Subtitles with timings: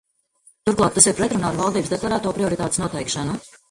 [0.69, 3.43] Turklāt tas ir pretrunā ar valdības deklarēto prioritātes noteikšanu.